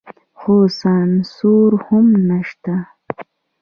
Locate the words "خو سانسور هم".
0.39-2.07